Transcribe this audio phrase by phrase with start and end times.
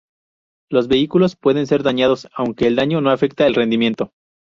[0.71, 4.09] Los vehículos pueden ser dañados, aunque el daño no afecta el rendimiento.